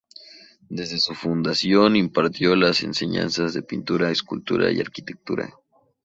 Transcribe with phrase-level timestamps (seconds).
[0.67, 5.53] Desde su fundación impartió las enseñanzas de Pintura, Escultura y Arquitectura.